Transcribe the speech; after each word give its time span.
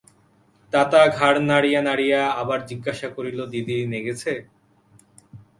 তাতা 0.73 1.01
ঘাড় 1.17 1.39
নাড়িয়া 1.49 1.81
নাড়িয়া 1.87 2.21
আবার 2.41 2.59
জিজ্ঞাসা 2.69 3.07
করিল, 3.15 3.39
দিদির 3.53 3.83
নেগেছে? 3.93 4.33